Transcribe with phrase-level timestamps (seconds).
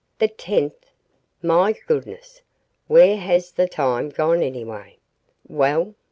[0.17, 0.89] The tenth?
[1.43, 2.41] My goodness,
[2.87, 4.97] where has the time gone, anyway?
[5.47, 5.93] Well?